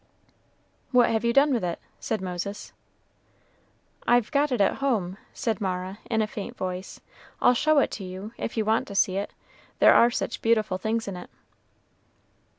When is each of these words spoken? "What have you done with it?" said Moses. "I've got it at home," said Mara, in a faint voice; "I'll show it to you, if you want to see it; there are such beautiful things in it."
"What 0.91 1.11
have 1.11 1.23
you 1.23 1.31
done 1.31 1.53
with 1.53 1.63
it?" 1.63 1.79
said 1.99 2.21
Moses. 2.21 2.73
"I've 4.07 4.31
got 4.31 4.51
it 4.51 4.59
at 4.59 4.77
home," 4.77 5.17
said 5.31 5.61
Mara, 5.61 5.99
in 6.09 6.23
a 6.23 6.25
faint 6.25 6.57
voice; 6.57 6.99
"I'll 7.39 7.53
show 7.53 7.77
it 7.77 7.91
to 7.91 8.03
you, 8.03 8.33
if 8.35 8.57
you 8.57 8.65
want 8.65 8.87
to 8.87 8.95
see 8.95 9.17
it; 9.17 9.31
there 9.77 9.93
are 9.93 10.09
such 10.09 10.41
beautiful 10.41 10.79
things 10.79 11.07
in 11.07 11.15
it." 11.15 11.29